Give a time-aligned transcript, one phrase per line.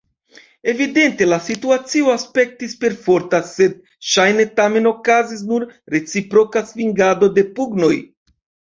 [0.71, 3.77] Evidente la situacio aspektis perforta, sed
[4.15, 7.97] ŝajne tamen okazis nur reciproka svingado de pugnoj.